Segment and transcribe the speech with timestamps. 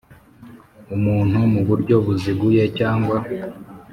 [0.95, 3.17] Umuntu mu buryo buziguye cyangwa